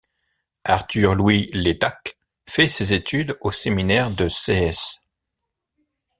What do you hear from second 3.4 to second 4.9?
séminaire de Sées.